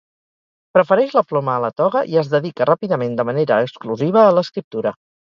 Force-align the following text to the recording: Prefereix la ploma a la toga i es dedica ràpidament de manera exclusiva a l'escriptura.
Prefereix 0.75 1.11
la 1.17 1.21
ploma 1.33 1.51
a 1.55 1.59
la 1.65 1.69
toga 1.81 2.01
i 2.13 2.17
es 2.21 2.31
dedica 2.31 2.67
ràpidament 2.69 3.13
de 3.19 3.25
manera 3.27 3.59
exclusiva 3.65 4.23
a 4.31 4.33
l'escriptura. 4.39 4.95